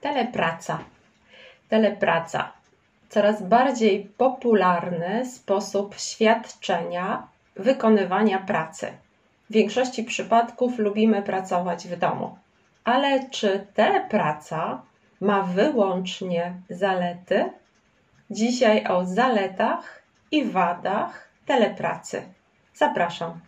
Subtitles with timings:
[0.00, 0.78] Telepraca.
[1.68, 2.52] Telepraca.
[3.08, 8.92] Coraz bardziej popularny sposób świadczenia wykonywania pracy.
[9.50, 12.38] W większości przypadków lubimy pracować w domu.
[12.84, 14.82] Ale czy telepraca
[15.20, 17.50] ma wyłącznie zalety?
[18.30, 22.22] Dzisiaj o zaletach i wadach telepracy.
[22.74, 23.40] Zapraszam.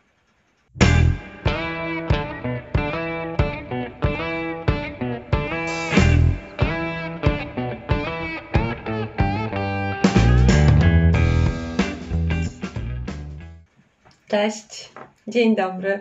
[14.30, 14.90] Cześć,
[15.28, 16.00] dzień dobry.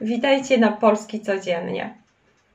[0.00, 1.94] Witajcie na Polski Codziennie.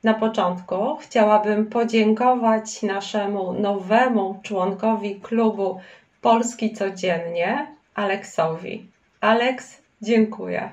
[0.04, 5.80] Na początku chciałabym podziękować naszemu nowemu członkowi klubu
[6.20, 8.86] Polski Codziennie, Aleksowi.
[9.20, 10.70] Aleks, dziękuję.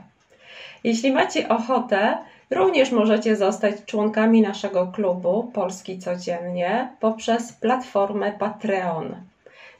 [0.83, 2.17] Jeśli macie ochotę,
[2.51, 9.15] również możecie zostać członkami naszego klubu Polski Codziennie poprzez platformę Patreon.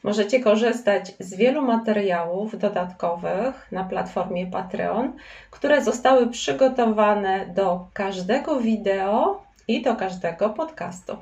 [0.02, 5.12] Możecie korzystać z wielu materiałów dodatkowych na platformie Patreon,
[5.50, 11.16] które zostały przygotowane do każdego wideo i do każdego podcastu.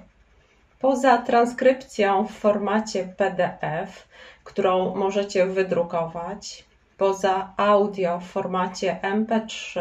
[0.80, 4.08] Poza transkrypcją w formacie PDF,
[4.44, 6.64] którą możecie wydrukować,
[6.98, 9.80] poza audio w formacie MP3,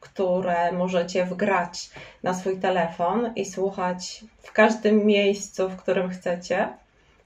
[0.00, 1.90] które możecie wgrać
[2.22, 6.68] na swój telefon i słuchać w każdym miejscu, w którym chcecie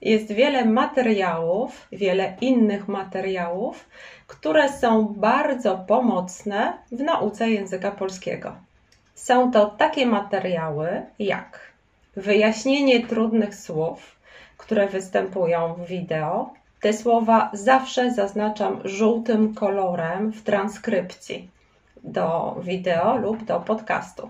[0.01, 3.89] jest wiele materiałów, wiele innych materiałów,
[4.27, 8.55] które są bardzo pomocne w nauce języka polskiego.
[9.15, 11.59] Są to takie materiały jak
[12.15, 14.15] wyjaśnienie trudnych słów,
[14.57, 16.53] które występują w wideo.
[16.81, 21.49] Te słowa zawsze zaznaczam żółtym kolorem w transkrypcji
[22.03, 24.29] do wideo lub do podcastu.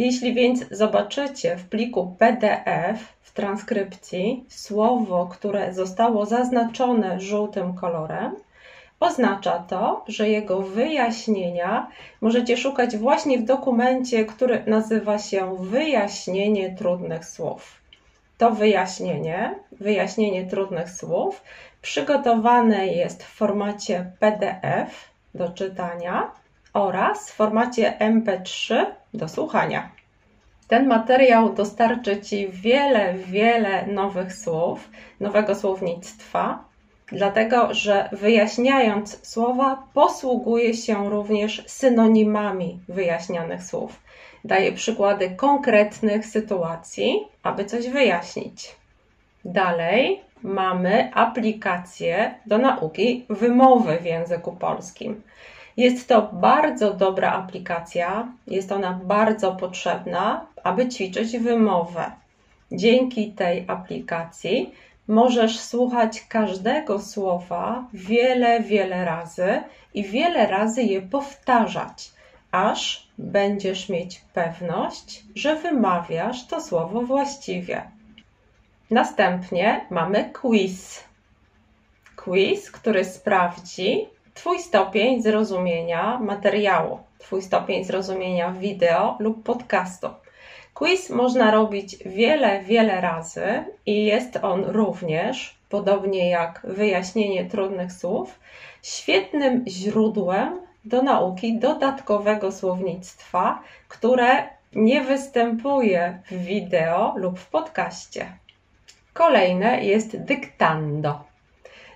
[0.00, 8.36] Jeśli więc zobaczycie w pliku PDF w transkrypcji słowo, które zostało zaznaczone żółtym kolorem,
[9.00, 11.88] oznacza to, że jego wyjaśnienia
[12.20, 17.80] możecie szukać właśnie w dokumencie, który nazywa się Wyjaśnienie trudnych słów.
[18.38, 21.42] To wyjaśnienie, wyjaśnienie trudnych słów,
[21.82, 26.30] przygotowane jest w formacie PDF do czytania
[26.72, 29.90] oraz w formacie MP3 do słuchania.
[30.68, 34.90] Ten materiał dostarczy Ci wiele, wiele nowych słów,
[35.20, 36.64] nowego słownictwa,
[37.06, 44.00] dlatego że wyjaśniając słowa, posługuje się również synonimami wyjaśnianych słów.
[44.44, 48.76] Daje przykłady konkretnych sytuacji, aby coś wyjaśnić.
[49.44, 55.22] Dalej mamy aplikację do nauki wymowy w języku polskim.
[55.76, 62.10] Jest to bardzo dobra aplikacja, jest ona bardzo potrzebna, aby ćwiczyć wymowę.
[62.72, 64.74] Dzięki tej aplikacji
[65.08, 69.62] możesz słuchać każdego słowa wiele, wiele razy
[69.94, 72.12] i wiele razy je powtarzać,
[72.52, 77.82] aż będziesz mieć pewność, że wymawiasz to słowo właściwie.
[78.90, 81.04] Następnie mamy quiz.
[82.16, 90.08] Quiz, który sprawdzi, Twój stopień zrozumienia materiału, Twój stopień zrozumienia wideo lub podcastu.
[90.74, 98.38] Quiz można robić wiele, wiele razy i jest on również, podobnie jak wyjaśnienie trudnych słów,
[98.82, 108.32] świetnym źródłem do nauki dodatkowego słownictwa, które nie występuje w wideo lub w podcaście.
[109.12, 111.29] Kolejne jest dyktando.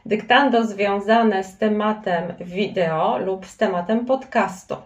[0.07, 4.77] Dyktando związane z tematem wideo lub z tematem podcastu.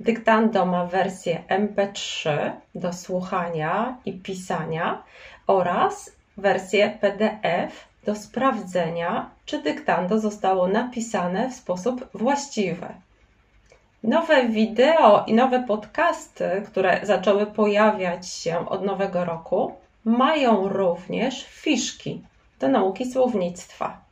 [0.00, 5.02] Dyktando ma wersję MP3 do słuchania i pisania
[5.46, 12.86] oraz wersję PDF do sprawdzenia, czy dyktando zostało napisane w sposób właściwy.
[14.02, 19.72] Nowe wideo i nowe podcasty, które zaczęły pojawiać się od nowego roku,
[20.04, 22.22] mają również fiszki
[22.60, 24.03] do nauki słownictwa.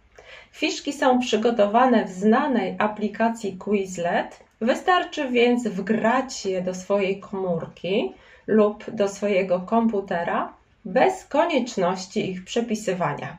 [0.53, 4.41] Fiszki są przygotowane w znanej aplikacji Quizlet.
[4.61, 8.13] Wystarczy więc wgrać je do swojej komórki
[8.47, 10.53] lub do swojego komputera
[10.85, 13.39] bez konieczności ich przepisywania.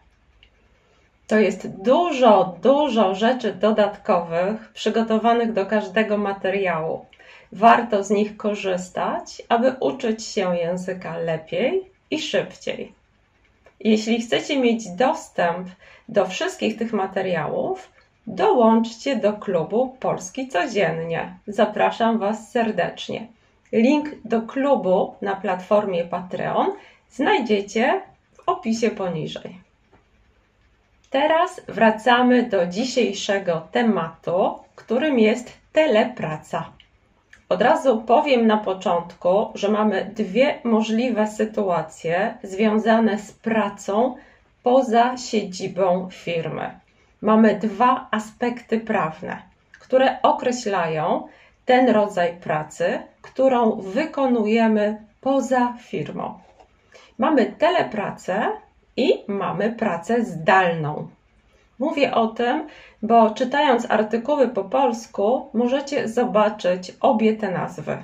[1.28, 7.06] To jest dużo, dużo rzeczy dodatkowych przygotowanych do każdego materiału.
[7.52, 13.03] Warto z nich korzystać, aby uczyć się języka lepiej i szybciej.
[13.84, 15.68] Jeśli chcecie mieć dostęp
[16.10, 17.92] do wszystkich tych materiałów,
[18.28, 21.38] dołączcie do klubu Polski Codziennie.
[21.48, 23.28] Zapraszam Was serdecznie.
[23.72, 26.72] Link do klubu na platformie Patreon
[27.12, 28.02] znajdziecie
[28.34, 29.58] w opisie poniżej.
[31.10, 36.72] Teraz wracamy do dzisiejszego tematu, którym jest telepraca.
[37.54, 44.16] Od razu powiem na początku, że mamy dwie możliwe sytuacje związane z pracą
[44.64, 46.80] poza siedzibą firmy.
[47.22, 49.42] Mamy dwa aspekty prawne,
[49.80, 51.28] które określają
[51.66, 56.40] ten rodzaj pracy, którą wykonujemy poza firmą.
[57.18, 58.52] Mamy telepracę
[58.98, 61.08] i mamy pracę zdalną.
[61.80, 62.68] Mówię o tym,
[63.02, 67.98] bo czytając artykuły po polsku możecie zobaczyć obie te nazwy.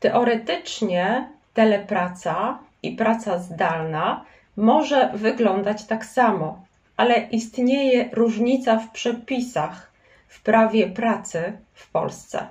[0.00, 4.24] Teoretycznie telepraca i praca zdalna
[4.56, 6.62] może wyglądać tak samo,
[6.96, 9.90] ale istnieje różnica w przepisach
[10.28, 12.46] w prawie pracy w Polsce.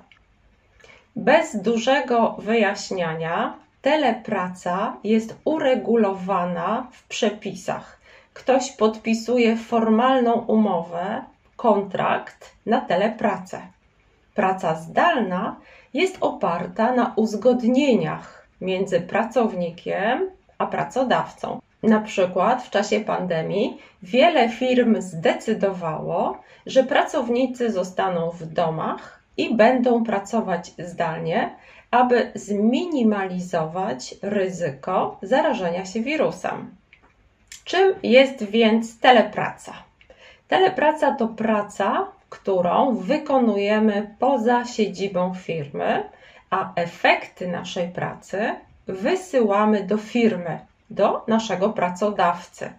[1.16, 7.99] Bez dużego wyjaśniania, telepraca jest uregulowana w przepisach.
[8.34, 11.22] Ktoś podpisuje formalną umowę,
[11.56, 13.60] kontrakt na telepracę.
[14.34, 15.56] Praca zdalna
[15.94, 21.60] jest oparta na uzgodnieniach między pracownikiem a pracodawcą.
[21.82, 30.04] Na przykład w czasie pandemii wiele firm zdecydowało, że pracownicy zostaną w domach i będą
[30.04, 31.56] pracować zdalnie,
[31.90, 36.79] aby zminimalizować ryzyko zarażenia się wirusem.
[37.64, 39.72] Czym jest więc telepraca?
[40.48, 46.04] Telepraca to praca, którą wykonujemy poza siedzibą firmy,
[46.50, 48.54] a efekty naszej pracy
[48.86, 50.58] wysyłamy do firmy,
[50.90, 52.72] do naszego pracodawcy.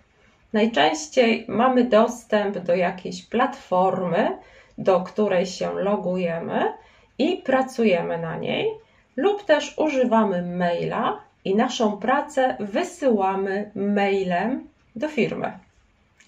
[0.54, 4.38] Najczęściej mamy dostęp do jakiejś platformy,
[4.78, 6.74] do której się logujemy
[7.18, 8.72] i pracujemy na niej,
[9.16, 15.52] lub też używamy maila i naszą pracę wysyłamy mailem do firmy.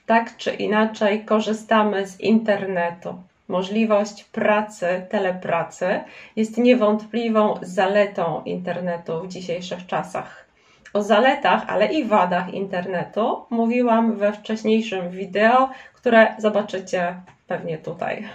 [0.05, 3.15] Tak czy inaczej korzystamy z internetu.
[3.47, 5.99] Możliwość pracy, telepracy
[6.35, 10.45] jest niewątpliwą zaletą internetu w dzisiejszych czasach.
[10.93, 17.15] O zaletach, ale i wadach internetu mówiłam we wcześniejszym wideo, które zobaczycie
[17.47, 18.27] pewnie tutaj.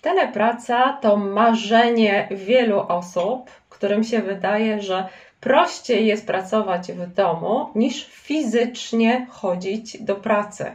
[0.00, 5.08] Telepraca to marzenie wielu osób, którym się wydaje, że
[5.46, 10.74] prościej jest pracować w domu niż fizycznie chodzić do pracy.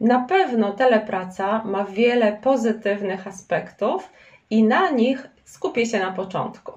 [0.00, 4.10] Na pewno telepraca ma wiele pozytywnych aspektów
[4.50, 6.72] i na nich skupię się na początku.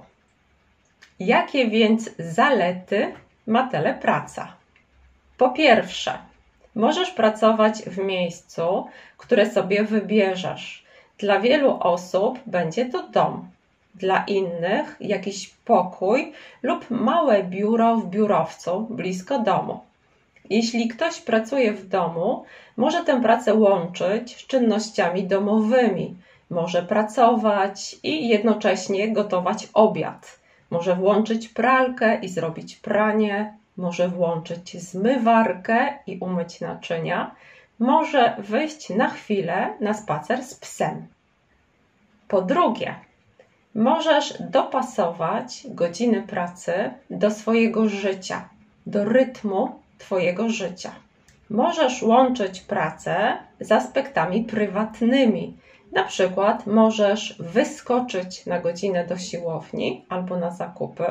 [1.19, 3.13] Jakie więc zalety
[3.47, 4.53] ma telepraca?
[5.37, 6.17] Po pierwsze,
[6.75, 8.85] możesz pracować w miejscu,
[9.17, 10.83] które sobie wybierzesz.
[11.17, 13.49] Dla wielu osób będzie to dom,
[13.95, 16.33] dla innych jakiś pokój
[16.63, 19.79] lub małe biuro w biurowcu blisko domu.
[20.49, 22.45] Jeśli ktoś pracuje w domu,
[22.77, 26.15] może tę pracę łączyć z czynnościami domowymi.
[26.49, 30.39] Może pracować i jednocześnie gotować obiad.
[30.69, 33.57] Może włączyć pralkę i zrobić pranie.
[33.77, 37.35] Może włączyć zmywarkę i umyć naczynia.
[37.79, 41.07] Może wyjść na chwilę na spacer z psem.
[42.27, 42.95] Po drugie,
[43.75, 48.49] możesz dopasować godziny pracy do swojego życia,
[48.85, 50.91] do rytmu Twojego życia.
[51.49, 55.57] Możesz łączyć pracę z aspektami prywatnymi.
[55.91, 61.05] Na przykład możesz wyskoczyć na godzinę do siłowni albo na zakupy,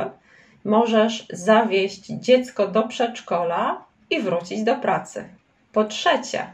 [0.64, 5.24] możesz zawieźć dziecko do przedszkola i wrócić do pracy.
[5.72, 6.46] Po trzecie,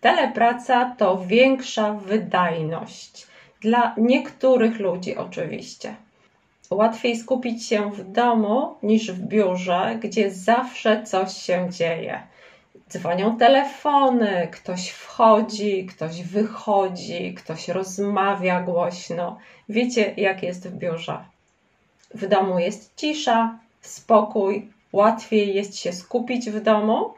[0.00, 3.27] telepraca to większa wydajność.
[3.60, 5.94] Dla niektórych ludzi oczywiście.
[6.70, 12.22] Łatwiej skupić się w domu niż w biurze, gdzie zawsze coś się dzieje.
[12.90, 19.38] Dzwonią telefony, ktoś wchodzi, ktoś wychodzi, ktoś rozmawia głośno.
[19.68, 21.24] Wiecie, jak jest w biurze.
[22.14, 27.14] W domu jest cisza, spokój, łatwiej jest się skupić w domu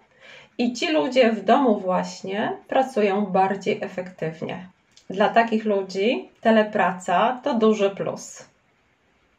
[0.59, 4.69] i ci ludzie w domu właśnie pracują bardziej efektywnie.
[5.11, 8.45] Dla takich ludzi telepraca to duży plus.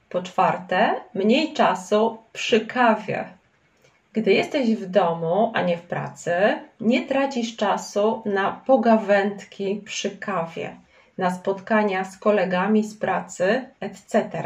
[0.10, 3.26] Po czwarte, mniej czasu przy kawie.
[4.14, 6.34] Gdy jesteś w domu, a nie w pracy,
[6.82, 10.76] nie tracisz czasu na pogawędki przy kawie,
[11.18, 14.42] na spotkania z kolegami z pracy, etc.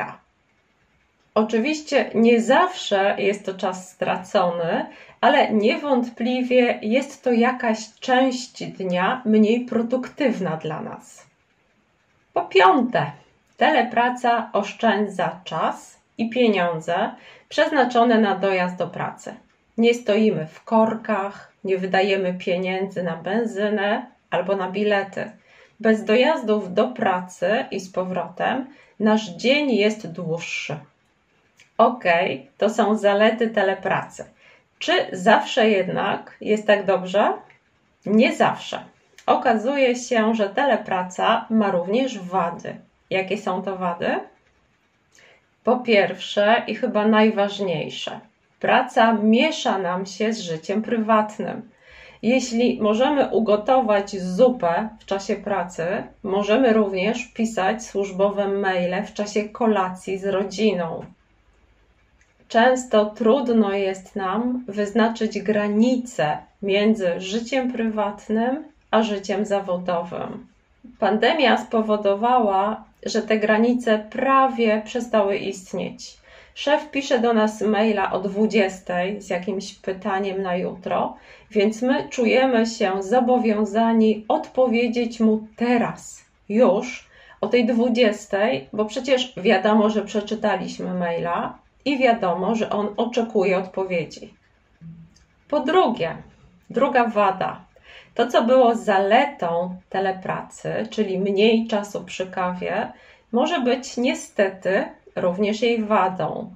[1.36, 4.86] Oczywiście nie zawsze jest to czas stracony,
[5.22, 11.25] ale niewątpliwie jest to jakaś część dnia mniej produktywna dla nas.
[12.34, 13.12] Po piąte,
[13.57, 17.12] telepraca oszczędza czas i pieniądze
[17.50, 19.36] przeznaczone na dojazd do pracy.
[19.77, 25.31] Nie stoimy w korkach, nie wydajemy pieniędzy na benzynę albo na bilety.
[25.79, 28.65] Bez dojazdów do pracy i z powrotem
[29.00, 30.77] nasz dzień jest dłuższy.
[31.77, 32.03] Ok,
[32.57, 34.25] to są zalety telepracy.
[34.79, 37.34] Czy zawsze jednak jest tak dobrze?
[38.05, 38.84] Nie zawsze.
[39.25, 42.75] Okazuje się, że telepraca ma również wady.
[43.10, 44.20] Jakie są to wady?
[45.63, 48.20] Po pierwsze i chyba najważniejsze,
[48.60, 51.70] praca miesza nam się z życiem prywatnym.
[52.22, 60.17] Jeśli możemy ugotować zupę w czasie pracy, możemy również pisać służbowe maile w czasie kolacji
[60.17, 61.05] z rodziną.
[62.55, 70.47] Często trudno jest nam wyznaczyć granice między życiem prywatnym a życiem zawodowym.
[71.00, 76.17] Pandemia spowodowała, że te granice prawie przestały istnieć.
[76.53, 81.17] Szef pisze do nas maila o 20 z jakimś pytaniem na jutro,
[81.51, 87.09] więc my czujemy się zobowiązani odpowiedzieć mu teraz, już
[87.41, 88.38] o tej 20,
[88.74, 94.33] bo przecież wiadomo, że przeczytaliśmy maila i wiadomo, że on oczekuje odpowiedzi.
[95.49, 96.17] Po drugie,
[96.69, 97.65] druga wada.
[98.15, 102.91] To, co było zaletą telepracy, czyli mniej czasu przy kawie,
[103.31, 106.53] może być niestety również jej wadą.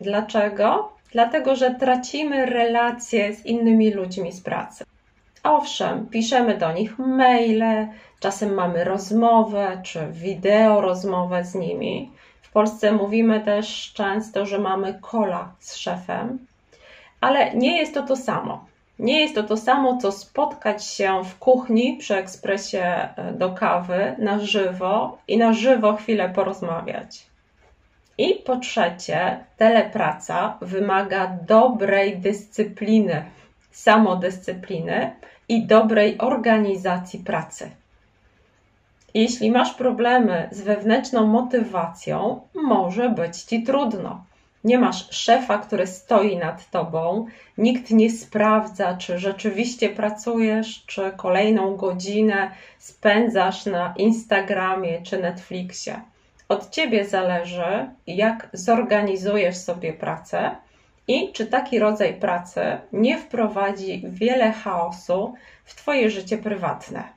[0.00, 0.92] Dlaczego?
[1.12, 4.84] Dlatego, że tracimy relacje z innymi ludźmi z pracy.
[5.42, 7.88] Owszem, piszemy do nich maile,
[8.20, 12.10] czasem mamy rozmowę czy wideo rozmowę z nimi.
[12.56, 16.38] Polsce mówimy też często, że mamy kola z szefem,
[17.20, 18.64] ale nie jest to to samo.
[18.98, 24.14] Nie jest to to samo, co spotkać się w kuchni przy ekspresie e, do kawy
[24.18, 27.26] na żywo i na żywo chwilę porozmawiać.
[28.18, 33.24] I po trzecie, telepraca wymaga dobrej dyscypliny,
[33.70, 35.16] samodyscypliny
[35.48, 37.70] i dobrej organizacji pracy.
[39.16, 44.24] Jeśli masz problemy z wewnętrzną motywacją, może być ci trudno.
[44.64, 47.26] Nie masz szefa, który stoi nad tobą,
[47.58, 56.00] nikt nie sprawdza, czy rzeczywiście pracujesz, czy kolejną godzinę spędzasz na Instagramie czy Netflixie.
[56.48, 60.56] Od ciebie zależy, jak zorganizujesz sobie pracę
[61.08, 62.60] i czy taki rodzaj pracy
[62.92, 67.15] nie wprowadzi wiele chaosu w Twoje życie prywatne.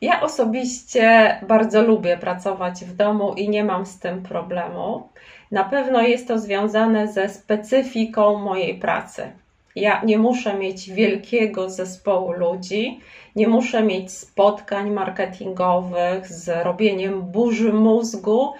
[0.00, 5.08] Ja osobiście bardzo lubię pracować w domu i nie mam z tym problemu.
[5.50, 9.32] Na pewno jest to związane ze specyfiką mojej pracy.
[9.76, 13.00] Ja nie muszę mieć wielkiego zespołu ludzi,
[13.36, 18.52] nie muszę mieć spotkań marketingowych z robieniem burzy mózgu,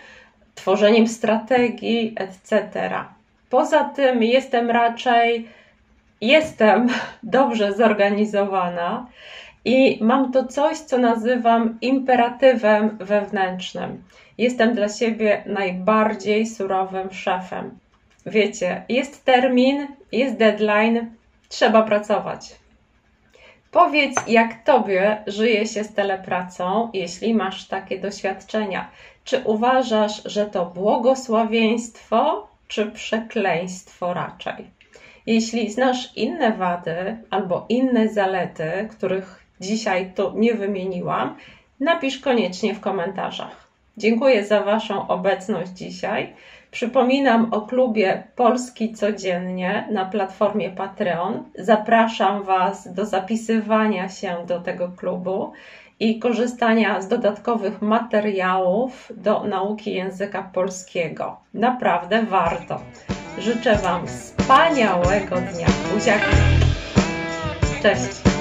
[0.54, 2.90] tworzeniem strategii, etc.
[3.50, 5.48] Poza tym jestem raczej
[6.20, 6.88] jestem
[7.22, 9.06] dobrze zorganizowana
[9.64, 14.02] i mam to coś, co nazywam imperatywem wewnętrznym.
[14.38, 17.78] Jestem dla siebie najbardziej surowym szefem.
[18.26, 21.10] Wiecie, jest termin, jest deadline,
[21.48, 22.56] trzeba pracować.
[23.70, 28.90] Powiedz, jak tobie żyje się z telepracą, jeśli masz takie doświadczenia.
[29.24, 34.77] Czy uważasz, że to błogosławieństwo, czy przekleństwo raczej?
[35.28, 41.36] Jeśli znasz inne wady albo inne zalety, których dzisiaj tu nie wymieniłam,
[41.80, 43.68] napisz koniecznie w komentarzach.
[43.96, 46.32] Dziękuję za Waszą obecność dzisiaj.
[46.70, 51.44] Przypominam o klubie Polski Codziennie na platformie Patreon.
[51.58, 55.52] Zapraszam Was do zapisywania się do tego klubu
[56.00, 61.36] i korzystania z dodatkowych materiałów do nauki języka polskiego.
[61.54, 62.80] Naprawdę warto.
[63.40, 65.66] Życzę Wam wspaniałego dnia.
[65.94, 66.36] Buziaki.
[67.82, 68.37] Cześć.